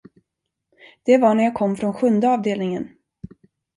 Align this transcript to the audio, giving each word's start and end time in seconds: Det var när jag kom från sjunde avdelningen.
Det 1.03 1.17
var 1.17 1.35
när 1.35 1.43
jag 1.43 1.53
kom 1.53 1.75
från 1.75 1.93
sjunde 1.93 2.29
avdelningen. 2.29 2.89